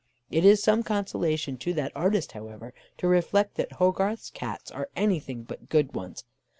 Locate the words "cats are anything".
4.31-5.43